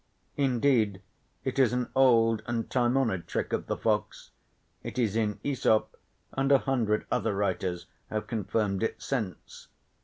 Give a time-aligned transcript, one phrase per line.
[0.35, 1.03] Indeed
[1.43, 4.31] it is an old and time honoured trick of the fox.
[4.81, 5.95] It is in Aesop
[6.31, 9.67] and a hundred other writers have confirmed it since.